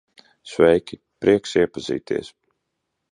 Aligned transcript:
Sveiki, 0.51 0.97
prieks 1.25 1.53
iepazīties. 1.61 2.33